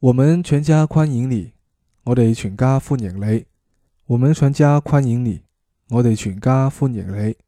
[0.00, 1.54] 我们全家欢迎你
[2.04, 3.46] 我哋全家欢迎你。
[4.06, 5.40] 我们全家欢迎你
[5.88, 7.47] 我哋全家欢迎你。